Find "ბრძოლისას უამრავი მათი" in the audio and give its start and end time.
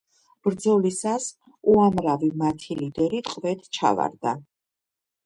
0.45-2.79